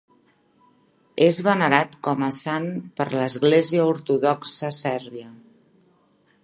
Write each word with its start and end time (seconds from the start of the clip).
És 1.25 1.37
venerat 1.47 1.93
com 2.07 2.25
a 2.29 2.31
sant 2.39 2.67
per 3.01 3.07
l'Església 3.19 3.85
Ortodoxa 3.93 4.73
Sèrbia. 4.81 5.33